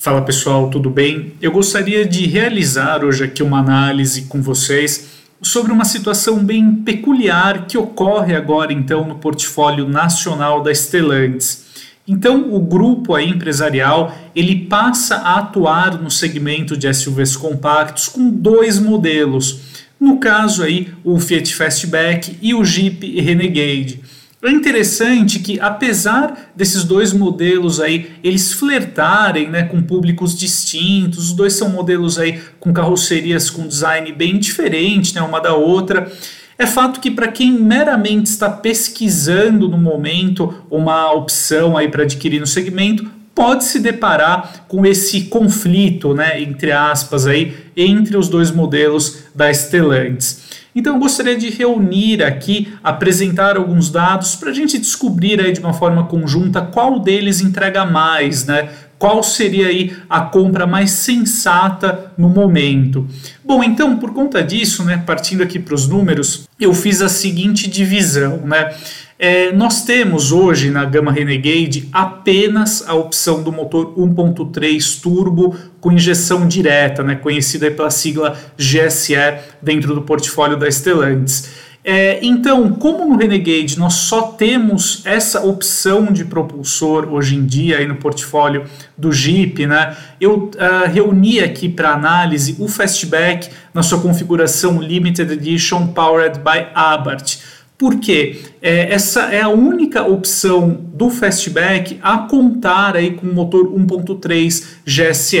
Fala 0.00 0.22
pessoal, 0.22 0.70
tudo 0.70 0.88
bem? 0.88 1.34
Eu 1.42 1.52
gostaria 1.52 2.06
de 2.06 2.26
realizar 2.26 3.04
hoje 3.04 3.22
aqui 3.22 3.42
uma 3.42 3.58
análise 3.58 4.22
com 4.22 4.40
vocês 4.40 5.10
sobre 5.42 5.70
uma 5.72 5.84
situação 5.84 6.42
bem 6.42 6.76
peculiar 6.76 7.66
que 7.66 7.76
ocorre 7.76 8.34
agora 8.34 8.72
então 8.72 9.06
no 9.06 9.16
portfólio 9.16 9.86
nacional 9.86 10.62
da 10.62 10.74
Stellantis. 10.74 11.66
Então, 12.08 12.50
o 12.50 12.60
grupo 12.60 13.14
aí 13.14 13.28
empresarial 13.28 14.16
ele 14.34 14.64
passa 14.64 15.16
a 15.16 15.38
atuar 15.38 16.00
no 16.00 16.10
segmento 16.10 16.78
de 16.78 16.90
SUVs 16.94 17.36
compactos 17.36 18.08
com 18.08 18.30
dois 18.30 18.78
modelos. 18.78 19.84
No 20.00 20.18
caso 20.18 20.62
aí, 20.62 20.88
o 21.04 21.20
Fiat 21.20 21.54
Fastback 21.54 22.38
e 22.40 22.54
o 22.54 22.64
Jeep 22.64 23.20
Renegade. 23.20 24.00
É 24.42 24.50
interessante 24.50 25.38
que, 25.38 25.60
apesar 25.60 26.50
desses 26.56 26.82
dois 26.82 27.12
modelos 27.12 27.78
aí, 27.78 28.12
eles 28.24 28.52
flertarem 28.54 29.50
né, 29.50 29.64
com 29.64 29.82
públicos 29.82 30.36
distintos, 30.36 31.26
os 31.26 31.32
dois 31.34 31.52
são 31.52 31.68
modelos 31.68 32.18
aí 32.18 32.40
com 32.58 32.72
carrocerias 32.72 33.50
com 33.50 33.68
design 33.68 34.10
bem 34.12 34.38
diferente, 34.38 35.14
né, 35.14 35.20
uma 35.20 35.40
da 35.40 35.52
outra. 35.52 36.10
É 36.58 36.66
fato 36.66 37.00
que 37.00 37.10
para 37.10 37.28
quem 37.28 37.52
meramente 37.52 38.30
está 38.30 38.48
pesquisando 38.48 39.68
no 39.68 39.76
momento 39.76 40.54
uma 40.70 41.12
opção 41.12 41.76
aí 41.76 41.88
para 41.88 42.04
adquirir 42.04 42.40
no 42.40 42.46
segmento, 42.46 43.10
pode 43.34 43.64
se 43.64 43.78
deparar 43.78 44.64
com 44.66 44.86
esse 44.86 45.24
conflito, 45.24 46.14
né, 46.14 46.40
entre 46.40 46.72
aspas 46.72 47.26
aí, 47.26 47.54
entre 47.76 48.16
os 48.16 48.30
dois 48.30 48.50
modelos 48.50 49.18
da 49.34 49.52
Stellantis. 49.52 50.59
Então 50.74 50.94
eu 50.94 51.00
gostaria 51.00 51.36
de 51.36 51.50
reunir 51.50 52.22
aqui, 52.22 52.72
apresentar 52.82 53.56
alguns 53.56 53.90
dados 53.90 54.36
para 54.36 54.50
a 54.50 54.54
gente 54.54 54.78
descobrir 54.78 55.40
aí 55.40 55.52
de 55.52 55.60
uma 55.60 55.72
forma 55.72 56.04
conjunta 56.04 56.60
qual 56.60 56.98
deles 57.00 57.40
entrega 57.40 57.84
mais, 57.84 58.46
né? 58.46 58.68
Qual 58.98 59.22
seria 59.22 59.68
aí 59.68 59.96
a 60.10 60.20
compra 60.20 60.66
mais 60.66 60.90
sensata 60.90 62.12
no 62.18 62.28
momento? 62.28 63.08
Bom, 63.42 63.64
então 63.64 63.96
por 63.96 64.12
conta 64.12 64.42
disso, 64.42 64.84
né, 64.84 65.02
partindo 65.06 65.42
aqui 65.42 65.58
para 65.58 65.74
os 65.74 65.88
números, 65.88 66.46
eu 66.60 66.74
fiz 66.74 67.00
a 67.00 67.08
seguinte 67.08 67.68
divisão, 67.68 68.42
né? 68.44 68.74
É, 69.22 69.52
nós 69.52 69.84
temos 69.84 70.32
hoje 70.32 70.70
na 70.70 70.82
gama 70.86 71.12
Renegade 71.12 71.86
apenas 71.92 72.82
a 72.88 72.94
opção 72.94 73.42
do 73.42 73.52
motor 73.52 73.92
1.3 73.94 74.98
turbo 74.98 75.54
com 75.78 75.92
injeção 75.92 76.48
direta, 76.48 77.02
né, 77.02 77.16
conhecida 77.16 77.70
pela 77.70 77.90
sigla 77.90 78.34
GSE 78.56 79.14
dentro 79.60 79.94
do 79.94 80.00
portfólio 80.00 80.56
da 80.56 80.70
Stellantis. 80.70 81.50
É, 81.84 82.18
então, 82.22 82.72
como 82.72 83.06
no 83.06 83.18
Renegade 83.18 83.78
nós 83.78 83.92
só 83.92 84.22
temos 84.22 85.02
essa 85.04 85.44
opção 85.44 86.06
de 86.06 86.24
propulsor 86.24 87.12
hoje 87.12 87.36
em 87.36 87.44
dia 87.44 87.76
aí 87.76 87.86
no 87.86 87.96
portfólio 87.96 88.64
do 88.96 89.12
Jeep, 89.12 89.66
né, 89.66 89.94
eu 90.18 90.50
uh, 90.54 90.90
reuni 90.90 91.40
aqui 91.40 91.68
para 91.68 91.92
análise 91.92 92.56
o 92.58 92.66
Fastback 92.66 93.50
na 93.74 93.82
sua 93.82 94.00
configuração 94.00 94.80
Limited 94.80 95.30
Edition 95.30 95.88
Powered 95.88 96.38
by 96.38 96.68
Abarth 96.74 97.59
porque 97.80 98.38
é, 98.60 98.92
essa 98.92 99.22
é 99.32 99.40
a 99.40 99.48
única 99.48 100.02
opção 100.02 100.78
do 100.92 101.08
Fastback 101.08 101.98
a 102.02 102.18
contar 102.18 102.94
aí 102.94 103.12
com 103.12 103.26
o 103.26 103.34
motor 103.34 103.72
1.3 103.72 104.66
GSE. 104.84 105.38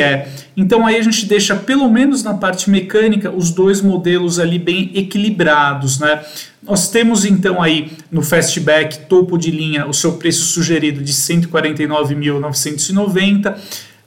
Então 0.56 0.86
aí 0.86 0.96
a 0.96 1.02
gente 1.02 1.26
deixa 1.26 1.54
pelo 1.54 1.86
menos 1.90 2.22
na 2.22 2.32
parte 2.32 2.70
mecânica 2.70 3.30
os 3.30 3.50
dois 3.50 3.82
modelos 3.82 4.38
ali 4.38 4.58
bem 4.58 4.90
equilibrados, 4.94 5.98
né? 5.98 6.22
Nós 6.62 6.88
temos 6.88 7.26
então 7.26 7.60
aí 7.60 7.92
no 8.10 8.22
Fastback 8.22 9.00
topo 9.00 9.36
de 9.36 9.50
linha 9.50 9.86
o 9.86 9.92
seu 9.92 10.14
preço 10.14 10.46
sugerido 10.46 11.02
de 11.02 11.12
149.990 11.12 13.54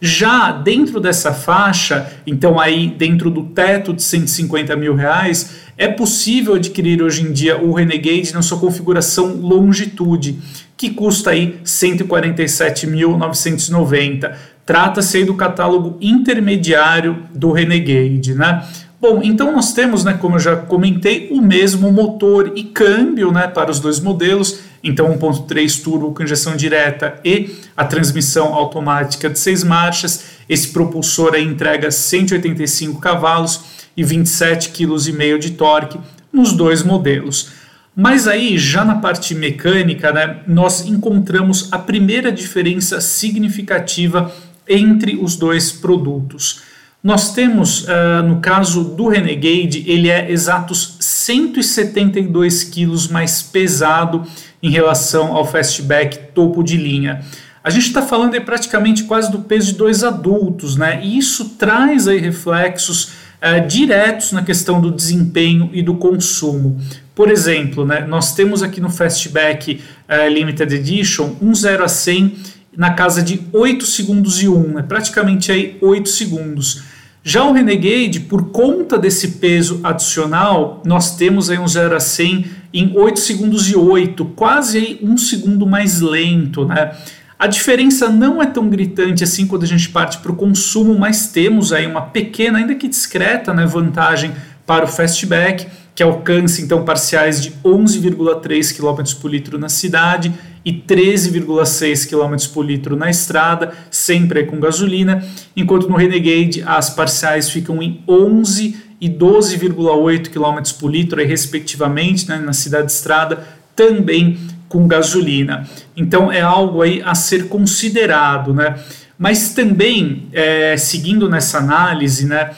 já 0.06 0.52
dentro 0.52 1.00
dessa 1.00 1.32
faixa, 1.32 2.12
então 2.28 2.59
aí 2.59 2.90
dentro 2.90 3.30
do 3.30 3.44
teto 3.44 3.94
de 3.94 4.04
150 4.04 4.76
mil 4.76 4.95
reais, 4.95 5.62
é 5.78 5.88
possível 5.88 6.56
adquirir 6.56 7.02
hoje 7.02 7.23
em 7.23 7.32
dia 7.32 7.58
o 7.58 7.72
Renegade 7.72 8.33
na 8.33 8.42
sua 8.42 8.60
configuração 8.60 9.38
longitude, 9.38 10.39
que 10.76 10.89
custa 10.89 11.30
aí 11.30 11.58
147.990. 11.64 14.33
Trata-se 14.66 15.16
aí 15.16 15.23
do 15.23 15.36
catálogo 15.36 15.98
intermediário 16.02 17.20
do 17.33 17.54
Renegade, 17.54 18.36
né? 18.36 18.61
Bom, 19.00 19.22
então 19.23 19.54
nós 19.54 19.72
temos, 19.72 20.04
né, 20.04 20.17
como 20.20 20.36
eu 20.36 20.39
já 20.39 20.58
comentei, 20.58 21.30
o 21.32 21.42
mesmo 21.42 21.89
motor 21.94 22.52
e 22.58 22.64
câmbio, 22.64 23.32
né, 23.32 23.48
para 23.48 23.72
os 23.72 23.80
dois 23.80 24.02
modelos 24.02 24.73
então 24.83 25.17
1.3 25.17 25.82
turbo 25.82 26.14
com 26.14 26.23
injeção 26.23 26.55
direta 26.55 27.20
e 27.23 27.55
a 27.76 27.86
transmissão 27.86 28.54
automática 28.54 29.30
de 29.30 29.39
seis 29.39 29.64
marchas. 29.64 30.26
Esse 30.49 30.67
propulsor 30.70 31.33
aí 31.33 31.44
entrega 31.44 31.89
185 31.89 32.99
cavalos 32.99 33.61
e 33.95 34.04
27,5 34.04 34.71
kg 34.71 35.39
de 35.39 35.52
torque 35.52 35.99
nos 36.32 36.52
dois 36.52 36.83
modelos. 36.83 37.52
Mas 37.95 38.27
aí, 38.27 38.58
já 38.58 38.83
na 38.83 38.95
parte 38.95 39.36
mecânica, 39.36 40.11
né, 40.11 40.38
nós 40.48 40.83
encontramos 40.86 41.71
a 41.71 41.77
primeira 41.77 42.32
diferença 42.32 43.00
significativa 43.00 44.33
entre 44.67 45.15
os 45.15 45.36
dois 45.36 45.71
produtos. 45.71 46.64
Nós 47.04 47.33
temos, 47.33 47.83
uh, 47.83 48.23
no 48.26 48.39
caso 48.39 48.83
do 48.83 49.10
Renegade, 49.10 49.83
ele 49.86 50.10
é 50.10 50.32
exatos 50.32 50.95
172 51.02 52.64
quilos 52.64 53.10
mais 53.10 53.44
pesado 53.44 54.26
em 54.64 54.70
relação 54.70 55.36
ao 55.36 55.46
fastback 55.46 56.32
topo 56.34 56.64
de 56.64 56.78
linha. 56.78 57.22
A 57.62 57.70
gente 57.70 57.88
está 57.88 58.02
falando 58.02 58.34
aí 58.34 58.40
praticamente 58.40 59.04
quase 59.04 59.30
do 59.30 59.40
peso 59.40 59.68
de 59.68 59.78
dois 59.78 60.04
adultos, 60.04 60.78
né? 60.78 61.02
E 61.04 61.18
isso 61.18 61.50
traz 61.60 62.08
aí 62.08 62.18
reflexos 62.18 63.12
uh, 63.44 63.68
diretos 63.68 64.32
na 64.32 64.42
questão 64.42 64.80
do 64.80 64.90
desempenho 64.90 65.70
e 65.74 65.82
do 65.82 65.96
consumo. 65.96 66.80
Por 67.14 67.30
exemplo, 67.30 67.86
né, 67.86 68.06
nós 68.08 68.34
temos 68.34 68.64
aqui 68.64 68.82
no 68.82 68.90
Fastback 68.90 69.82
uh, 70.10 70.34
Limited 70.34 70.74
Edition 70.74 71.36
um 71.42 71.54
0 71.54 71.84
a 71.84 71.88
100 71.88 72.38
na 72.76 72.94
casa 72.94 73.22
de 73.22 73.42
8 73.54 73.86
segundos 73.86 74.42
e 74.42 74.48
1, 74.48 74.68
né, 74.74 74.82
praticamente 74.82 75.52
aí 75.52 75.78
8 75.82 76.10
segundos. 76.10 76.84
Já 77.26 77.45
o 77.45 77.54
Renegade, 77.54 78.20
por 78.20 78.50
conta 78.50 78.98
desse 78.98 79.30
peso 79.39 79.80
adicional, 79.82 80.82
nós 80.86 81.16
temos 81.16 81.50
aí 81.50 81.58
um 81.58 81.66
0 81.66 81.95
a 81.95 82.00
100 82.00 82.45
em 82.73 82.92
8 82.94 83.17
segundos 83.17 83.70
e 83.70 83.78
8, 83.78 84.26
quase 84.36 84.78
aí 84.78 85.00
um 85.02 85.17
segundo 85.17 85.66
mais 85.66 86.02
lento, 86.02 86.66
né? 86.66 86.92
A 87.39 87.48
diferença 87.48 88.10
não 88.10 88.42
é 88.42 88.45
tão 88.45 88.67
gritante 88.67 89.23
assim 89.23 89.48
quando 89.48 89.64
a 89.64 89.67
gente 89.67 89.88
parte 89.88 90.17
para 90.17 90.33
o 90.33 90.36
consumo, 90.36 91.00
mas 91.00 91.28
temos 91.28 91.72
aí 91.72 91.88
uma 91.88 92.02
pequena, 92.02 92.58
ainda 92.58 92.76
que 92.76 92.89
discreta, 92.89 93.54
né, 93.54 93.66
vantagem 93.66 94.33
para 94.66 94.83
o 94.83 94.88
fastback, 94.88 95.67
que 95.95 96.02
alcança 96.02 96.61
então 96.61 96.83
parciais 96.83 97.42
de 97.42 97.52
11,3 97.64 98.76
km 98.76 99.21
por 99.21 99.30
litro 99.30 99.58
na 99.58 99.70
cidade 99.70 100.33
e 100.65 100.71
13,6 100.73 102.09
km 102.09 102.54
por 102.54 102.65
litro 102.65 102.95
na 102.95 103.09
estrada, 103.09 103.73
sempre 103.92 104.45
com 104.45 104.59
gasolina, 104.59 105.23
enquanto 105.55 105.89
no 105.89 105.95
Renegade 105.95 106.64
as 106.65 106.89
parciais 106.89 107.49
ficam 107.49 107.82
em 107.82 108.02
11 108.08 108.76
e 108.99 109.09
12,8 109.09 110.30
km 110.30 110.80
por 110.80 110.89
litro, 110.89 111.23
respectivamente, 111.23 112.27
né, 112.30 112.37
na 112.37 112.53
cidade 112.53 112.87
de 112.87 112.93
estrada, 112.93 113.45
também 113.76 114.37
com 114.70 114.87
gasolina. 114.87 115.67
Então 115.95 116.32
é 116.32 116.42
algo 116.42 116.82
aí 116.82 117.02
a 117.03 117.14
ser 117.14 117.48
considerado, 117.48 118.53
né? 118.53 118.80
Mas 119.17 119.53
também, 119.53 120.30
é, 120.33 120.76
seguindo 120.77 121.30
nessa 121.30 121.59
análise, 121.59 122.26
né, 122.26 122.52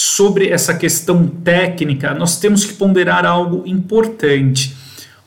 sobre 0.00 0.48
essa 0.48 0.72
questão 0.72 1.26
técnica, 1.26 2.14
nós 2.14 2.38
temos 2.38 2.64
que 2.64 2.72
ponderar 2.72 3.26
algo 3.26 3.64
importante. 3.66 4.74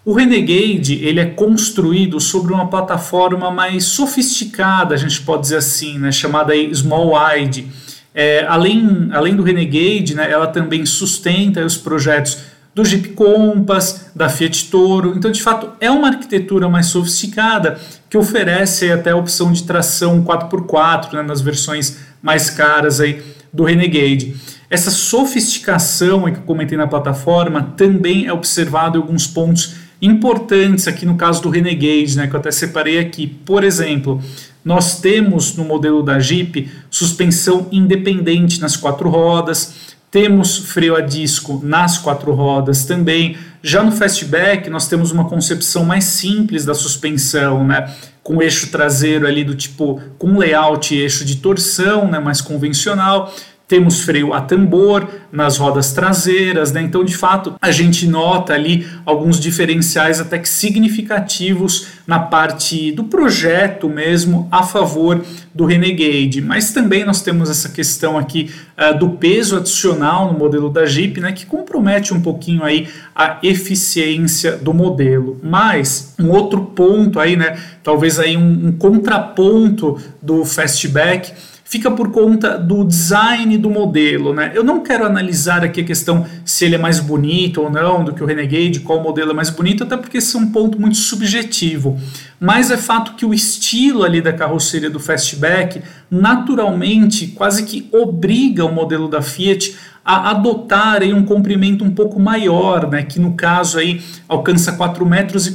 O 0.04 0.14
Renegade 0.14 0.96
ele 1.06 1.20
é 1.20 1.26
construído 1.26 2.20
sobre 2.20 2.52
uma 2.52 2.68
plataforma 2.68 3.52
mais 3.52 3.86
sofisticada, 3.86 4.96
a 4.96 4.98
gente 4.98 5.22
pode 5.22 5.44
dizer 5.44 5.58
assim, 5.58 6.00
né, 6.00 6.12
chamada 6.12 6.54
Small 6.74 7.14
Wide. 7.14 7.68
É, 8.16 8.46
além, 8.48 9.10
além 9.12 9.36
do 9.36 9.44
Renegade, 9.44 10.16
né, 10.16 10.30
ela 10.30 10.48
também 10.48 10.88
sustenta 10.88 11.64
os 11.64 11.78
projetos 11.78 12.40
do 12.74 12.84
Jeep 12.84 13.10
Compass, 13.10 14.10
da 14.16 14.28
Fiat 14.28 14.72
Toro. 14.72 15.14
Então, 15.16 15.32
de 15.32 15.44
fato, 15.44 15.70
é 15.80 15.92
uma 15.92 16.08
arquitetura 16.08 16.68
mais 16.68 16.88
sofisticada 16.88 17.80
que 18.10 18.18
oferece 18.18 18.92
até 18.92 19.12
a 19.12 19.16
opção 19.16 19.54
de 19.54 19.62
tração 19.64 20.24
4x4 20.24 21.14
né, 21.14 21.22
nas 21.22 21.42
versões 21.42 22.00
mais 22.24 22.50
caras 22.50 23.00
aí 23.00 23.22
do 23.54 23.64
Renegade. 23.64 24.36
Essa 24.74 24.90
sofisticação 24.90 26.24
que 26.24 26.40
eu 26.40 26.44
comentei 26.48 26.76
na 26.76 26.88
plataforma 26.88 27.62
também 27.78 28.26
é 28.26 28.34
observado 28.34 28.98
em 28.98 29.02
alguns 29.02 29.28
pontos 29.28 29.76
importantes 30.02 30.88
aqui 30.88 31.06
no 31.06 31.16
caso 31.16 31.44
do 31.44 31.50
Renegade, 31.52 32.18
né, 32.18 32.26
que 32.26 32.36
eu 32.36 32.40
até 32.40 32.50
separei 32.50 32.98
aqui. 32.98 33.28
Por 33.28 33.64
exemplo, 33.64 34.20
nós 34.66 35.00
temos 35.00 35.56
no 35.56 35.64
modelo 35.64 36.02
da 36.02 36.20
Jeep 36.20 36.72
suspensão 36.90 37.68
independente 37.72 38.60
nas 38.60 38.76
quatro 38.76 39.12
rodas, 39.12 39.94
temos 40.10 40.58
freio 40.58 40.96
a 40.96 41.02
disco 41.02 41.62
nas 41.64 42.00
quatro 42.00 42.34
rodas 42.34 42.84
também. 42.84 43.38
Já 43.62 43.84
no 43.84 43.92
Fastback, 43.92 44.72
nós 44.72 44.88
temos 44.88 45.12
uma 45.12 45.26
concepção 45.26 45.86
mais 45.86 46.06
simples 46.06 46.66
da 46.66 46.74
suspensão, 46.74 47.64
né? 47.64 47.94
com 48.24 48.42
eixo 48.42 48.72
traseiro 48.72 49.28
ali 49.28 49.44
do 49.44 49.54
tipo 49.54 50.02
com 50.18 50.38
layout 50.38 50.96
e 50.96 51.02
eixo 51.02 51.26
de 51.26 51.36
torção, 51.38 52.10
né, 52.10 52.20
mais 52.20 52.40
convencional. 52.40 53.34
Temos 53.74 54.02
freio 54.02 54.36
a 54.36 54.42
tambor 54.42 55.10
nas 55.32 55.58
rodas 55.58 55.94
traseiras, 55.94 56.72
né? 56.72 56.84
Então, 56.84 57.04
de 57.04 57.18
fato, 57.18 57.56
a 57.60 57.72
gente 57.72 58.06
nota 58.06 58.54
ali 58.54 58.88
alguns 59.04 59.40
diferenciais 59.40 60.22
até 60.22 60.38
que 60.38 60.48
significativos 60.48 61.88
na 62.06 62.20
parte 62.20 62.92
do 62.92 63.06
projeto 63.06 63.90
mesmo 63.90 64.48
a 64.52 64.62
favor 64.62 65.26
do 65.56 65.66
Renegade. 65.66 66.40
Mas 66.40 66.72
também 66.72 67.04
nós 67.04 67.24
temos 67.24 67.50
essa 67.50 67.68
questão 67.70 68.16
aqui 68.16 68.52
uh, 68.78 68.96
do 68.96 69.10
peso 69.10 69.58
adicional 69.58 70.32
no 70.32 70.38
modelo 70.38 70.70
da 70.70 70.86
Jeep, 70.86 71.20
né? 71.20 71.32
Que 71.32 71.48
compromete 71.48 72.14
um 72.14 72.22
pouquinho 72.22 72.64
aí 72.64 72.88
a 73.16 73.40
eficiência 73.42 74.56
do 74.56 74.72
modelo. 74.72 75.40
Mas 75.42 76.14
um 76.20 76.30
outro 76.30 76.62
ponto 76.62 77.20
aí, 77.20 77.36
né? 77.36 77.58
Talvez 77.82 78.20
aí 78.20 78.38
um, 78.38 78.68
um 78.68 78.72
contraponto 78.72 80.00
do 80.22 80.46
Fastback 80.46 81.34
fica 81.74 81.90
por 81.90 82.12
conta 82.12 82.56
do 82.56 82.84
design 82.84 83.58
do 83.58 83.68
modelo. 83.68 84.32
Né? 84.32 84.52
Eu 84.54 84.64
não 84.64 84.84
quero 84.84 85.08
analisar 85.08 85.64
aqui 85.64 85.82
a 85.82 85.84
questão 85.84 86.24
se 86.46 86.66
ele 86.66 86.76
é 86.76 86.78
mais 86.78 87.00
bonito 87.00 87.64
ou 87.64 87.72
não 87.72 88.04
do 88.04 88.14
que 88.14 88.22
o 88.22 88.28
Renegade, 88.28 88.82
qual 88.82 89.02
modelo 89.02 89.32
é 89.32 89.34
mais 89.34 89.50
bonito, 89.50 89.84
até 89.84 89.98
porque 89.98 90.20
esse 90.20 90.36
é 90.36 90.40
um 90.40 90.52
ponto 90.52 90.80
muito 90.80 90.98
subjetivo. 90.98 92.00
Mas 92.40 92.70
é 92.70 92.78
fato 92.78 93.16
que 93.16 93.26
o 93.26 93.34
estilo 93.34 94.04
ali 94.04 94.22
da 94.22 94.32
carroceria 94.32 94.88
do 94.88 95.00
Fastback 95.00 95.82
naturalmente 96.12 97.26
quase 97.26 97.64
que 97.64 97.90
obriga 97.92 98.64
o 98.64 98.72
modelo 98.72 99.08
da 99.08 99.24
Fiat 99.24 99.76
a 100.06 100.30
adotar 100.30 101.02
aí 101.02 101.12
um 101.12 101.24
comprimento 101.24 101.84
um 101.84 101.90
pouco 101.90 102.20
maior, 102.20 102.88
né, 102.88 103.02
que 103.02 103.20
no 103.20 103.34
caso 103.34 103.80
aí 103.80 104.00
alcança 104.30 104.78
4,42 104.78 105.10
metros 105.10 105.48
e 105.48 105.54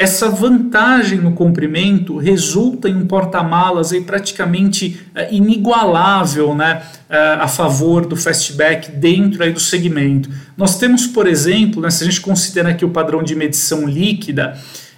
essa 0.00 0.30
vantagem 0.30 1.18
no 1.18 1.32
comprimento 1.32 2.16
resulta 2.16 2.88
em 2.88 2.96
um 2.96 3.06
porta-malas 3.06 3.92
aí 3.92 4.00
praticamente 4.00 4.98
uh, 5.14 5.30
inigualável 5.30 6.54
né, 6.54 6.80
uh, 7.10 7.42
a 7.42 7.46
favor 7.46 8.06
do 8.06 8.16
fastback 8.16 8.92
dentro 8.92 9.42
aí 9.42 9.52
do 9.52 9.60
segmento. 9.60 10.30
Nós 10.56 10.78
temos, 10.78 11.06
por 11.06 11.26
exemplo, 11.26 11.82
né, 11.82 11.90
se 11.90 12.02
a 12.02 12.06
gente 12.06 12.22
considerar 12.22 12.70
aqui 12.70 12.82
o 12.82 12.88
padrão 12.88 13.22
de 13.22 13.36
medição 13.36 13.86
líquida, 13.86 14.56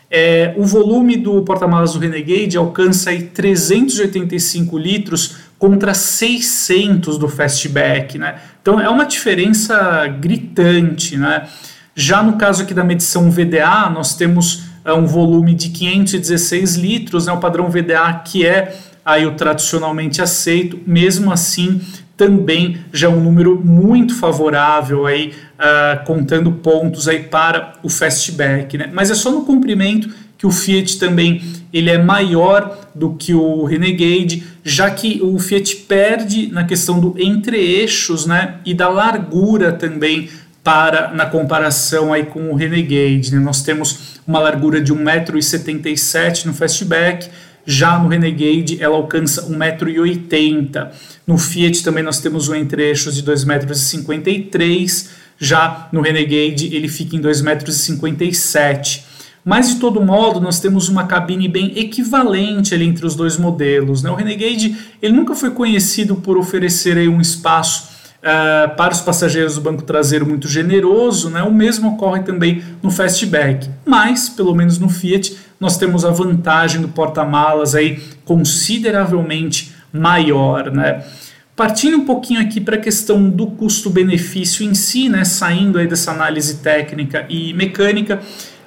é, 0.09 0.55
o 0.57 0.65
volume 0.65 1.17
do 1.17 1.43
porta-malas 1.43 1.95
do 1.95 1.99
Renegade 1.99 2.57
alcança 2.57 3.11
aí 3.11 3.23
385 3.25 4.79
litros 4.79 5.35
contra 5.59 5.95
600 5.95 7.19
do 7.19 7.29
fastback. 7.29 8.19
Né? 8.19 8.37
Então 8.63 8.79
é 8.79 8.89
uma 8.89 9.05
diferença 9.05 10.07
gritante. 10.07 11.17
Né? 11.17 11.49
Já 11.93 12.23
no 12.23 12.35
caso 12.35 12.63
aqui 12.63 12.73
da 12.73 12.85
medição 12.85 13.29
VDA, 13.33 13.91
nós 13.91 14.15
temos 14.15 14.71
é 14.85 14.93
um 14.93 15.07
volume 15.07 15.55
de 15.55 15.69
516 15.71 16.77
litros, 16.77 17.27
né, 17.27 17.33
o 17.33 17.39
padrão 17.39 17.71
VDA 17.71 18.23
que 18.25 18.47
é 18.47 18.77
aí 19.05 19.27
o 19.27 19.33
tradicionalmente 19.33 20.23
aceito, 20.23 20.79
mesmo 20.87 21.33
assim 21.33 21.81
também 22.17 22.79
já 22.93 23.09
é 23.09 23.11
um 23.11 23.21
número 23.21 23.61
muito 23.65 24.15
favorável 24.15 25.07
aí, 25.07 25.33
uh, 25.59 26.05
contando 26.05 26.53
pontos 26.53 27.09
aí 27.09 27.25
para 27.25 27.73
o 27.83 27.89
fastback, 27.89 28.79
né? 28.79 28.89
Mas 28.93 29.11
é 29.11 29.15
só 29.15 29.31
no 29.33 29.45
comprimento 29.45 30.09
que 30.39 30.47
o 30.47 30.51
Fiat 30.51 30.99
também 30.99 31.43
ele 31.73 31.91
é 31.91 31.99
maior 31.99 32.79
do 32.95 33.15
que 33.15 33.33
o 33.35 33.65
Renegade, 33.65 34.45
já 34.63 34.91
que 34.91 35.21
o 35.23 35.39
Fiat 35.39 35.77
perde 35.89 36.49
na 36.53 36.65
questão 36.65 37.01
do 37.01 37.15
entre-eixos, 37.19 38.27
né, 38.27 38.57
e 38.65 38.75
da 38.75 38.89
largura 38.89 39.73
também 39.73 40.29
para 40.63 41.13
na 41.13 41.27
comparação 41.27 42.13
aí 42.13 42.25
com 42.25 42.51
o 42.51 42.55
Renegade. 42.55 43.35
Né? 43.35 43.41
Nós 43.41 43.63
temos 43.63 44.21
uma 44.27 44.39
largura 44.39 44.81
de 44.81 44.95
1,77m 44.95 46.47
no 46.47 46.55
Fastback, 46.55 47.29
já 47.67 47.99
no 47.99 48.09
Renegade 48.09 48.83
ela 48.83 48.97
alcança 48.97 49.49
1,80m. 49.49 50.89
No 51.27 51.39
Fiat 51.39 51.83
também 51.83 52.03
nós 52.03 52.21
temos 52.21 52.49
um 52.49 52.55
entre-eixos 52.55 53.15
de 53.15 53.23
2,53m, 53.23 55.09
já 55.39 55.89
no 55.93 56.01
Renegade 56.01 56.75
ele 56.75 56.89
fica 56.89 57.17
em 57.17 57.21
2,57m. 57.21 59.13
Mas 59.45 59.71
de 59.71 59.81
todo 59.81 60.01
modo, 60.01 60.41
nós 60.41 60.61
temos 60.61 60.89
uma 60.89 61.09
cabine 61.09 61.49
bem 61.49 61.73
equivalente 61.77 62.73
ali 62.75 62.85
entre 62.85 63.05
os 63.05 63.17
dois 63.17 63.37
modelos. 63.37 64.01
Né? 64.01 64.09
O 64.09 64.15
Renegade 64.15 64.77
ele 65.03 65.13
nunca 65.13 65.35
foi 65.35 65.51
conhecido 65.51 66.15
por 66.15 66.39
oferecer 66.39 66.97
aí 66.97 67.09
um 67.09 67.21
espaço 67.21 67.92
uh, 68.23 68.75
para 68.77 68.93
os 68.93 69.01
passageiros 69.01 69.57
do 69.57 69.61
banco 69.61 69.83
traseiro 69.83 70.27
muito 70.27 70.49
generoso, 70.49 71.29
né? 71.29 71.43
o 71.43 71.53
mesmo 71.53 71.95
ocorre 71.95 72.23
também 72.23 72.63
no 72.83 72.91
Fastback, 72.91 73.69
mas, 73.85 74.29
pelo 74.29 74.55
menos 74.55 74.79
no 74.79 74.89
Fiat, 74.89 75.37
nós 75.59 75.77
temos 75.77 76.05
a 76.05 76.11
vantagem 76.11 76.81
do 76.81 76.89
porta-malas 76.89 77.75
aí 77.75 78.01
consideravelmente 78.25 79.73
maior. 79.93 80.71
Né? 80.71 81.05
Partindo 81.55 81.99
um 81.99 82.05
pouquinho 82.05 82.41
aqui 82.41 82.61
para 82.61 82.77
a 82.77 82.81
questão 82.81 83.29
do 83.29 83.47
custo-benefício 83.49 84.65
em 84.65 84.75
si, 84.75 85.09
né? 85.09 85.25
saindo 85.25 85.79
aí 85.79 85.87
dessa 85.87 86.13
análise 86.13 86.59
técnica 86.59 87.27
e 87.29 87.53
mecânica, 87.55 88.21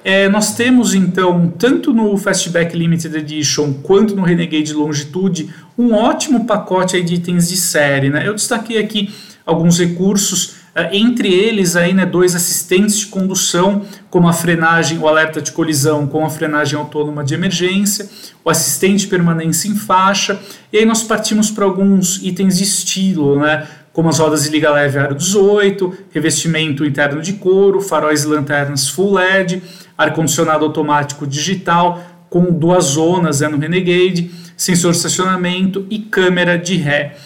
é, 0.08 0.28
nós 0.28 0.54
temos 0.54 0.94
então, 0.94 1.52
tanto 1.58 1.92
no 1.92 2.16
Fastback 2.16 2.76
Limited 2.76 3.12
Edition 3.16 3.72
quanto 3.82 4.14
no 4.14 4.22
Renegade 4.22 4.72
Longitude, 4.72 5.50
um 5.76 5.92
ótimo 5.92 6.46
pacote 6.46 7.02
de 7.02 7.16
itens 7.16 7.48
de 7.48 7.56
série. 7.56 8.08
Né? 8.08 8.22
Eu 8.24 8.32
destaquei 8.32 8.78
aqui 8.78 9.12
alguns 9.46 9.78
recursos, 9.78 10.56
uh, 10.74 10.92
entre 10.92 11.32
eles 11.32 11.76
aí, 11.76 11.94
né, 11.94 12.04
dois 12.04 12.34
assistentes 12.34 12.98
de 12.98 13.06
condução, 13.06 13.82
como 14.10 14.28
a 14.28 14.32
frenagem, 14.32 14.98
o 14.98 15.06
alerta 15.06 15.40
de 15.40 15.52
colisão 15.52 16.06
com 16.06 16.26
a 16.26 16.28
frenagem 16.28 16.76
autônoma 16.76 17.24
de 17.24 17.32
emergência, 17.32 18.08
o 18.44 18.50
assistente 18.50 19.00
de 19.00 19.06
permanência 19.06 19.68
em 19.68 19.76
faixa, 19.76 20.38
e 20.72 20.78
aí 20.78 20.84
nós 20.84 21.04
partimos 21.04 21.50
para 21.50 21.64
alguns 21.64 22.20
itens 22.22 22.58
de 22.58 22.64
estilo, 22.64 23.38
né, 23.38 23.66
como 23.92 24.10
as 24.10 24.18
rodas 24.18 24.42
de 24.42 24.50
liga 24.50 24.70
leve 24.70 24.98
aro 24.98 25.14
18, 25.14 25.96
revestimento 26.10 26.84
interno 26.84 27.22
de 27.22 27.32
couro, 27.34 27.80
faróis 27.80 28.24
e 28.24 28.26
lanternas 28.26 28.90
full 28.90 29.14
LED, 29.14 29.62
ar-condicionado 29.96 30.66
automático 30.66 31.26
digital 31.26 32.02
com 32.28 32.52
duas 32.52 32.84
zonas 32.84 33.40
né, 33.40 33.48
no 33.48 33.56
Renegade, 33.56 34.30
sensor 34.54 34.90
de 34.90 34.98
estacionamento 34.98 35.86
e 35.88 35.98
câmera 35.98 36.58
de 36.58 36.76
ré. 36.76 37.16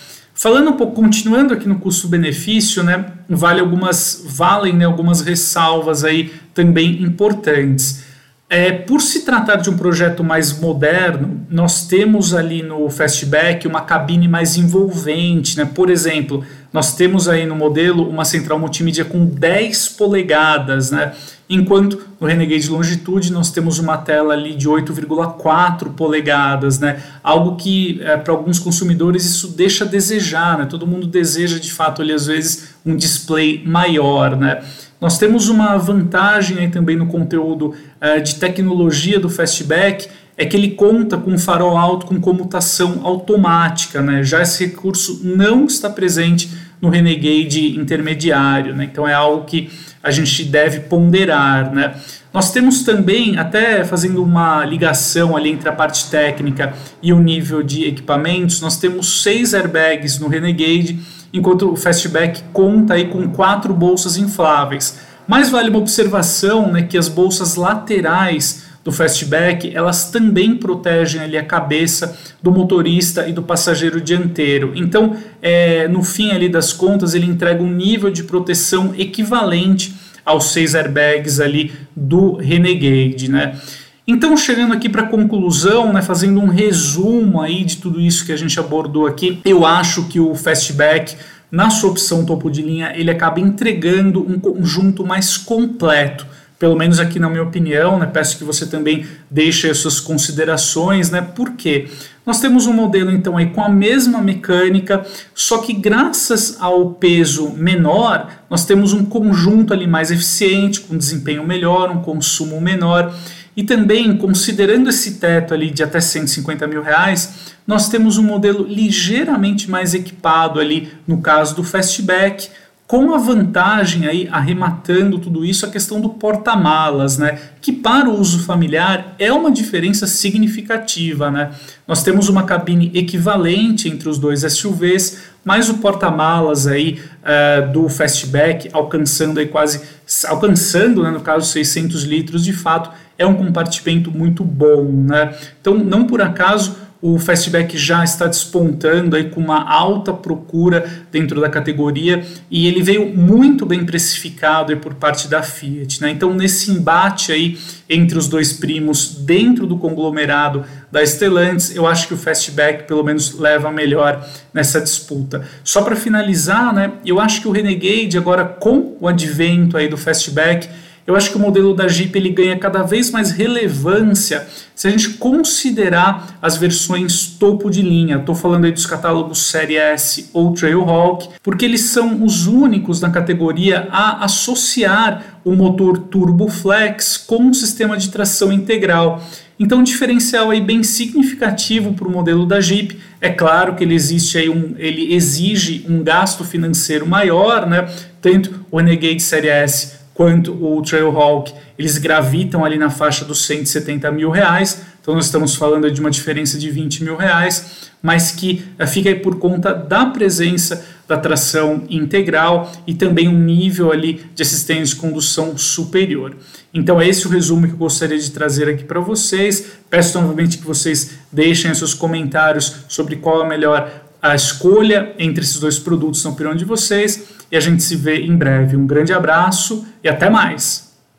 Falando 0.40 0.70
um 0.70 0.72
pouco, 0.72 0.94
continuando 0.94 1.52
aqui 1.52 1.68
no 1.68 1.78
custo-benefício, 1.78 2.82
né, 2.82 3.12
vale 3.28 3.60
algumas, 3.60 4.24
valem 4.26 4.72
né, 4.72 4.86
algumas 4.86 5.20
ressalvas 5.20 6.02
aí 6.02 6.32
também 6.54 7.02
importantes. 7.02 8.04
É, 8.48 8.72
por 8.72 9.02
se 9.02 9.26
tratar 9.26 9.56
de 9.56 9.68
um 9.68 9.76
projeto 9.76 10.24
mais 10.24 10.58
moderno, 10.58 11.46
nós 11.50 11.86
temos 11.86 12.32
ali 12.32 12.62
no 12.62 12.88
Fastback 12.88 13.68
uma 13.68 13.82
cabine 13.82 14.26
mais 14.26 14.56
envolvente, 14.56 15.58
né? 15.58 15.66
Por 15.66 15.90
exemplo, 15.90 16.42
nós 16.72 16.96
temos 16.96 17.28
aí 17.28 17.44
no 17.44 17.54
modelo 17.54 18.08
uma 18.08 18.24
central 18.24 18.58
multimídia 18.58 19.04
com 19.04 19.26
10 19.26 19.90
polegadas, 19.90 20.90
né? 20.90 21.12
Enquanto 21.50 22.00
no 22.20 22.28
Renegade 22.28 22.70
Longitude 22.70 23.32
nós 23.32 23.50
temos 23.50 23.80
uma 23.80 23.98
tela 23.98 24.34
ali 24.34 24.54
de 24.54 24.68
8,4 24.68 25.92
polegadas, 25.94 26.78
né? 26.78 27.02
Algo 27.24 27.56
que 27.56 28.00
é, 28.02 28.16
para 28.16 28.32
alguns 28.32 28.60
consumidores 28.60 29.24
isso 29.26 29.48
deixa 29.48 29.84
a 29.84 29.88
desejar, 29.88 30.56
né? 30.56 30.66
Todo 30.66 30.86
mundo 30.86 31.08
deseja 31.08 31.58
de 31.58 31.72
fato 31.72 32.00
ali 32.00 32.12
às 32.12 32.26
vezes 32.26 32.74
um 32.86 32.94
display 32.94 33.64
maior, 33.66 34.36
né? 34.36 34.62
Nós 35.00 35.18
temos 35.18 35.48
uma 35.48 35.76
vantagem 35.76 36.58
aí 36.58 36.68
também 36.68 36.94
no 36.94 37.06
conteúdo 37.06 37.74
é, 38.00 38.20
de 38.20 38.36
tecnologia 38.36 39.18
do 39.18 39.28
Fastback, 39.28 40.08
é 40.36 40.46
que 40.46 40.56
ele 40.56 40.70
conta 40.70 41.16
com 41.16 41.32
um 41.32 41.38
farol 41.38 41.76
alto 41.76 42.06
com 42.06 42.20
comutação 42.20 43.00
automática, 43.02 44.00
né? 44.00 44.22
Já 44.22 44.40
esse 44.40 44.64
recurso 44.66 45.20
não 45.24 45.64
está 45.64 45.90
presente 45.90 46.50
no 46.80 46.88
Renegade 46.88 47.78
intermediário, 47.78 48.74
né? 48.74 48.88
Então 48.90 49.06
é 49.06 49.12
algo 49.12 49.44
que 49.44 49.70
a 50.02 50.10
gente 50.10 50.44
deve 50.44 50.80
ponderar, 50.80 51.72
né? 51.72 51.94
Nós 52.32 52.52
temos 52.52 52.84
também, 52.84 53.36
até 53.36 53.84
fazendo 53.84 54.22
uma 54.22 54.64
ligação 54.64 55.36
ali 55.36 55.50
entre 55.50 55.68
a 55.68 55.72
parte 55.72 56.08
técnica 56.08 56.72
e 57.02 57.12
o 57.12 57.18
nível 57.18 57.62
de 57.62 57.84
equipamentos, 57.86 58.60
nós 58.60 58.78
temos 58.78 59.22
seis 59.22 59.52
airbags 59.52 60.18
no 60.18 60.28
Renegade, 60.28 61.00
enquanto 61.32 61.72
o 61.72 61.76
Fastback 61.76 62.42
conta 62.52 62.94
aí 62.94 63.08
com 63.08 63.28
quatro 63.30 63.74
bolsas 63.74 64.16
infláveis. 64.16 65.00
Mas 65.26 65.50
vale 65.50 65.70
uma 65.70 65.78
observação, 65.78 66.72
né, 66.72 66.82
que 66.82 66.96
as 66.96 67.08
bolsas 67.08 67.56
laterais 67.56 68.69
do 68.82 68.90
fastback, 68.90 69.70
elas 69.74 70.10
também 70.10 70.56
protegem 70.56 71.20
ali 71.20 71.36
a 71.36 71.44
cabeça 71.44 72.18
do 72.42 72.50
motorista 72.50 73.28
e 73.28 73.32
do 73.32 73.42
passageiro 73.42 74.00
dianteiro. 74.00 74.72
Então, 74.74 75.16
é, 75.42 75.86
no 75.86 76.02
fim 76.02 76.30
ali 76.30 76.48
das 76.48 76.72
contas, 76.72 77.14
ele 77.14 77.26
entrega 77.26 77.62
um 77.62 77.70
nível 77.70 78.10
de 78.10 78.24
proteção 78.24 78.94
equivalente 78.96 79.94
aos 80.24 80.52
seis 80.52 80.74
airbags 80.74 81.40
ali 81.40 81.72
do 81.94 82.36
Renegade, 82.36 83.30
né? 83.30 83.58
Então, 84.06 84.36
chegando 84.36 84.72
aqui 84.72 84.88
para 84.88 85.02
a 85.02 85.06
conclusão, 85.06 85.92
né, 85.92 86.02
fazendo 86.02 86.40
um 86.40 86.48
resumo 86.48 87.40
aí 87.40 87.64
de 87.64 87.76
tudo 87.76 88.00
isso 88.00 88.24
que 88.26 88.32
a 88.32 88.36
gente 88.36 88.58
abordou 88.58 89.06
aqui, 89.06 89.40
eu 89.44 89.64
acho 89.64 90.06
que 90.08 90.18
o 90.18 90.34
Fastback, 90.34 91.14
na 91.50 91.70
sua 91.70 91.90
opção 91.90 92.24
topo 92.24 92.50
de 92.50 92.62
linha, 92.62 92.92
ele 92.96 93.10
acaba 93.10 93.38
entregando 93.38 94.20
um 94.20 94.40
conjunto 94.40 95.06
mais 95.06 95.36
completo 95.36 96.26
pelo 96.60 96.76
menos 96.76 97.00
aqui 97.00 97.18
na 97.18 97.30
minha 97.30 97.42
opinião, 97.42 97.98
né? 97.98 98.04
Peço 98.04 98.36
que 98.36 98.44
você 98.44 98.66
também 98.66 99.06
deixe 99.30 99.70
as 99.70 99.78
suas 99.78 99.98
considerações, 99.98 101.10
né? 101.10 101.22
Por 101.22 101.52
quê? 101.52 101.88
Nós 102.24 102.38
temos 102.38 102.66
um 102.66 102.72
modelo 102.74 103.10
então 103.10 103.38
aí 103.38 103.46
com 103.46 103.62
a 103.62 103.68
mesma 103.70 104.20
mecânica, 104.20 105.02
só 105.34 105.58
que 105.58 105.72
graças 105.72 106.58
ao 106.60 106.90
peso 106.90 107.48
menor, 107.56 108.30
nós 108.50 108.66
temos 108.66 108.92
um 108.92 109.06
conjunto 109.06 109.72
ali 109.72 109.86
mais 109.86 110.10
eficiente, 110.10 110.80
com 110.80 110.98
desempenho 110.98 111.46
melhor, 111.46 111.90
um 111.90 112.02
consumo 112.02 112.60
menor. 112.60 113.10
E 113.56 113.64
também, 113.64 114.14
considerando 114.18 114.90
esse 114.90 115.14
teto 115.14 115.54
ali 115.54 115.70
de 115.70 115.82
até 115.82 115.98
150 115.98 116.66
mil 116.66 116.82
reais, 116.82 117.54
nós 117.66 117.88
temos 117.88 118.18
um 118.18 118.22
modelo 118.22 118.66
ligeiramente 118.66 119.70
mais 119.70 119.94
equipado 119.94 120.60
ali, 120.60 120.92
no 121.06 121.22
caso 121.22 121.56
do 121.56 121.64
Fastback, 121.64 122.50
com 122.90 123.14
a 123.14 123.18
vantagem 123.18 124.08
aí, 124.08 124.28
arrematando 124.32 125.16
tudo 125.16 125.44
isso, 125.44 125.64
a 125.64 125.70
questão 125.70 126.00
do 126.00 126.08
porta-malas, 126.08 127.18
né? 127.18 127.38
Que 127.62 127.70
para 127.72 128.10
o 128.10 128.18
uso 128.18 128.40
familiar 128.40 129.14
é 129.16 129.32
uma 129.32 129.52
diferença 129.52 130.08
significativa, 130.08 131.30
né? 131.30 131.52
Nós 131.86 132.02
temos 132.02 132.28
uma 132.28 132.42
cabine 132.42 132.90
equivalente 132.92 133.88
entre 133.88 134.08
os 134.08 134.18
dois 134.18 134.40
SUVs, 134.40 135.18
mas 135.44 135.68
o 135.68 135.74
porta-malas 135.74 136.66
aí 136.66 137.00
uh, 137.22 137.72
do 137.72 137.88
Fastback 137.88 138.68
alcançando 138.72 139.38
aí 139.38 139.46
quase, 139.46 139.82
alcançando, 140.26 141.04
né, 141.04 141.12
no 141.12 141.20
caso 141.20 141.46
600 141.46 142.02
litros, 142.02 142.42
de 142.42 142.52
fato 142.52 142.90
é 143.16 143.24
um 143.24 143.34
compartimento 143.34 144.10
muito 144.10 144.42
bom, 144.42 144.82
né? 145.06 145.32
Então, 145.60 145.74
não 145.74 146.08
por 146.08 146.20
acaso 146.20 146.74
o 147.02 147.18
Fastback 147.18 147.78
já 147.78 148.04
está 148.04 148.26
despontando 148.26 149.16
aí 149.16 149.30
com 149.30 149.40
uma 149.40 149.70
alta 149.70 150.12
procura 150.12 150.84
dentro 151.10 151.40
da 151.40 151.48
categoria 151.48 152.22
e 152.50 152.66
ele 152.66 152.82
veio 152.82 153.16
muito 153.16 153.64
bem 153.64 153.86
precificado 153.86 154.76
por 154.76 154.94
parte 154.94 155.26
da 155.26 155.42
Fiat. 155.42 156.02
Né? 156.02 156.10
Então, 156.10 156.34
nesse 156.34 156.70
embate 156.70 157.32
aí 157.32 157.58
entre 157.88 158.18
os 158.18 158.28
dois 158.28 158.52
primos 158.52 159.14
dentro 159.14 159.66
do 159.66 159.78
conglomerado 159.78 160.64
da 160.92 161.04
Stellantis, 161.04 161.74
eu 161.74 161.86
acho 161.86 162.06
que 162.06 162.14
o 162.14 162.18
Fastback 162.18 162.84
pelo 162.84 163.02
menos 163.02 163.38
leva 163.38 163.72
melhor 163.72 164.26
nessa 164.52 164.80
disputa. 164.80 165.46
Só 165.64 165.82
para 165.82 165.96
finalizar, 165.96 166.74
né, 166.74 166.92
eu 167.06 167.18
acho 167.18 167.40
que 167.40 167.48
o 167.48 167.50
Renegade 167.50 168.18
agora 168.18 168.44
com 168.44 168.96
o 169.00 169.08
advento 169.08 169.76
aí 169.76 169.88
do 169.88 169.96
Fastback 169.96 170.68
eu 171.06 171.16
acho 171.16 171.30
que 171.30 171.36
o 171.36 171.40
modelo 171.40 171.74
da 171.74 171.88
Jeep 171.88 172.16
ele 172.16 172.30
ganha 172.30 172.56
cada 172.58 172.82
vez 172.82 173.10
mais 173.10 173.30
relevância 173.32 174.46
se 174.74 174.86
a 174.86 174.90
gente 174.90 175.10
considerar 175.10 176.38
as 176.40 176.56
versões 176.56 177.26
topo 177.38 177.68
de 177.68 177.82
linha. 177.82 178.16
Estou 178.16 178.34
falando 178.34 178.64
aí 178.64 178.72
dos 178.72 178.86
catálogos 178.86 179.42
Série 179.42 179.76
S 179.76 180.30
ou 180.32 180.54
Trailhawk, 180.54 181.28
porque 181.42 181.64
eles 181.64 181.82
são 181.82 182.24
os 182.24 182.46
únicos 182.46 183.00
na 183.00 183.10
categoria 183.10 183.88
a 183.90 184.24
associar 184.24 185.40
o 185.44 185.52
motor 185.54 185.98
Turbo 185.98 186.48
Flex 186.48 187.16
com 187.16 187.44
um 187.44 187.54
sistema 187.54 187.96
de 187.96 188.08
tração 188.10 188.52
integral. 188.52 189.22
Então, 189.58 189.80
um 189.80 189.82
diferencial 189.82 190.48
aí 190.48 190.60
bem 190.62 190.82
significativo 190.82 191.92
para 191.92 192.08
o 192.08 192.10
modelo 192.10 192.46
da 192.46 192.62
Jeep. 192.62 192.98
É 193.20 193.28
claro 193.28 193.74
que 193.74 193.84
ele 193.84 193.94
existe 193.94 194.38
aí 194.38 194.48
um, 194.48 194.74
ele 194.78 195.12
exige 195.12 195.84
um 195.86 196.02
gasto 196.02 196.44
financeiro 196.44 197.06
maior, 197.06 197.66
né? 197.66 197.86
Tanto 198.22 198.64
o 198.70 198.78
Renegade 198.78 199.20
Série 199.20 199.48
S 199.48 199.99
quanto 200.20 200.52
o 200.52 200.82
Trailhawk, 200.82 201.50
eles 201.78 201.96
gravitam 201.96 202.62
ali 202.62 202.76
na 202.76 202.90
faixa 202.90 203.24
dos 203.24 203.42
170 203.46 204.12
mil 204.12 204.28
reais, 204.28 204.82
então 205.00 205.14
nós 205.14 205.24
estamos 205.24 205.54
falando 205.54 205.90
de 205.90 205.98
uma 205.98 206.10
diferença 206.10 206.58
de 206.58 206.70
20 206.70 207.04
mil 207.04 207.16
reais, 207.16 207.90
mas 208.02 208.30
que 208.30 208.62
uh, 208.78 208.86
fica 208.86 209.14
por 209.16 209.38
conta 209.38 209.72
da 209.72 210.04
presença 210.04 210.84
da 211.08 211.16
tração 211.16 211.84
integral 211.88 212.70
e 212.86 212.92
também 212.92 213.28
um 213.28 213.38
nível 213.38 213.90
ali 213.90 214.20
de 214.34 214.42
assistência 214.42 214.94
de 214.94 214.96
condução 214.96 215.56
superior. 215.56 216.36
Então 216.74 217.00
é 217.00 217.08
esse 217.08 217.26
o 217.26 217.30
resumo 217.30 217.66
que 217.66 217.72
eu 217.72 217.78
gostaria 217.78 218.18
de 218.18 218.30
trazer 218.30 218.68
aqui 218.68 218.84
para 218.84 219.00
vocês. 219.00 219.72
Peço 219.88 220.20
novamente 220.20 220.58
que 220.58 220.66
vocês 220.66 221.12
deixem 221.32 221.72
seus 221.74 221.94
comentários 221.94 222.84
sobre 222.88 223.16
qual 223.16 223.40
é 223.40 223.46
a 223.46 223.48
melhor 223.48 224.09
a 224.22 224.34
escolha 224.34 225.14
entre 225.18 225.42
esses 225.42 225.58
dois 225.58 225.78
produtos 225.78 226.22
na 226.24 226.30
opinião 226.30 226.54
de 226.54 226.64
vocês 226.64 227.28
e 227.50 227.56
a 227.56 227.60
gente 227.60 227.82
se 227.82 227.96
vê 227.96 228.20
em 228.20 228.36
breve. 228.36 228.76
Um 228.76 228.86
grande 228.86 229.12
abraço 229.12 229.86
e 230.02 230.08
até 230.08 230.28
mais! 230.28 230.89